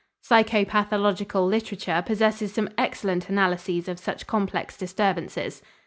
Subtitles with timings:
[0.27, 5.61] Psychopathological literature possesses some excellent analyses of such complex disturbances.